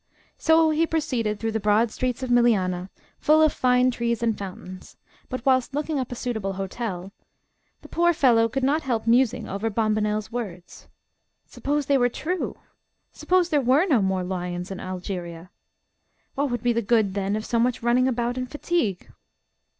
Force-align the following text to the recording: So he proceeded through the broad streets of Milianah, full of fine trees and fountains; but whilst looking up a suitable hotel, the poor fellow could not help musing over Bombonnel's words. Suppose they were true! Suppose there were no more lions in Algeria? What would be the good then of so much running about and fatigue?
So 0.39 0.71
he 0.71 0.87
proceeded 0.87 1.39
through 1.39 1.51
the 1.51 1.59
broad 1.59 1.91
streets 1.91 2.23
of 2.23 2.31
Milianah, 2.31 2.89
full 3.19 3.39
of 3.39 3.53
fine 3.53 3.91
trees 3.91 4.23
and 4.23 4.35
fountains; 4.35 4.97
but 5.29 5.45
whilst 5.45 5.75
looking 5.75 5.99
up 5.99 6.11
a 6.11 6.15
suitable 6.15 6.53
hotel, 6.53 7.11
the 7.83 7.87
poor 7.87 8.11
fellow 8.11 8.49
could 8.49 8.63
not 8.63 8.81
help 8.81 9.05
musing 9.05 9.47
over 9.47 9.69
Bombonnel's 9.69 10.31
words. 10.31 10.87
Suppose 11.45 11.85
they 11.85 11.99
were 11.99 12.09
true! 12.09 12.57
Suppose 13.11 13.49
there 13.49 13.61
were 13.61 13.85
no 13.85 14.01
more 14.01 14.23
lions 14.23 14.71
in 14.71 14.79
Algeria? 14.79 15.51
What 16.33 16.49
would 16.49 16.63
be 16.63 16.73
the 16.73 16.81
good 16.81 17.13
then 17.13 17.35
of 17.35 17.45
so 17.45 17.59
much 17.59 17.83
running 17.83 18.07
about 18.07 18.37
and 18.39 18.49
fatigue? 18.49 19.07